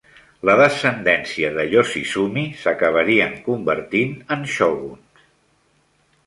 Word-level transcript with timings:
La 0.49 0.53
descendència 0.59 1.51
de 1.57 1.65
Yoshizumi 1.73 2.45
s'acabarien 2.63 3.37
convertint 3.51 4.17
en 4.37 4.49
shoguns. 4.55 5.23